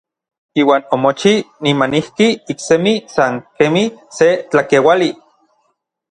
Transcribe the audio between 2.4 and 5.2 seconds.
iksemi san kemij se tlakeuali.